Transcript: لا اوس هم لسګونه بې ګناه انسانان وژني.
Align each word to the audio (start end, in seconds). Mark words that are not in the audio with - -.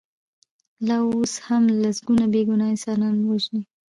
لا 0.87 0.97
اوس 1.11 1.33
هم 1.47 1.63
لسګونه 1.81 2.25
بې 2.33 2.41
ګناه 2.49 2.69
انسانان 2.73 3.15
وژني. 3.23 3.61